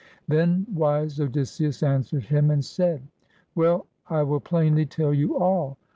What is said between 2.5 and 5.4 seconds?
said: "Well, I will plainly tell you